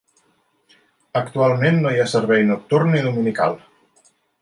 [1.21, 3.59] Actualment no hi ha servei nocturn ni dominical.